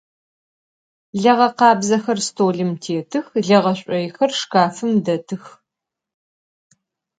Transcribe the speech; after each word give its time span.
Leğe 1.21 1.47
khabzexer 1.59 2.19
stolım 2.27 2.71
têtıx, 2.81 3.27
leğe 3.47 3.71
ş'oyxer 3.79 4.31
şşkafım 4.37 4.91
detıx. 5.05 5.45